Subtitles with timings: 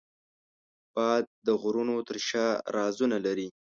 [0.95, 3.47] باد د غرونو تر شا رازونه لري